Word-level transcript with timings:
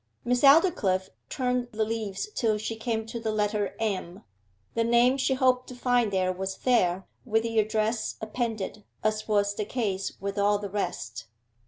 Miss 0.25 0.41
Aldclyffe 0.43 1.09
turned 1.29 1.67
the 1.71 1.85
leaves 1.85 2.27
till 2.33 2.57
she 2.57 2.75
came 2.75 3.05
to 3.05 3.19
the 3.19 3.31
letter 3.31 3.75
M. 3.79 4.23
The 4.73 4.83
name 4.83 5.15
she 5.15 5.35
hoped 5.35 5.67
to 5.67 5.75
find 5.75 6.11
there 6.11 6.33
was 6.33 6.57
there, 6.57 7.05
with 7.23 7.43
the 7.43 7.59
address 7.59 8.15
appended, 8.19 8.83
as 9.03 9.27
was 9.27 9.53
the 9.53 9.63
case 9.63 10.13
with 10.19 10.39
all 10.39 10.57
the 10.57 10.71
rest. 10.71 11.25